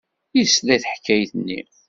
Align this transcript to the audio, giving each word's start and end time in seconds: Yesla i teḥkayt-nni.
Yesla 0.37 0.71
i 0.75 0.77
teḥkayt-nni. 0.83 1.59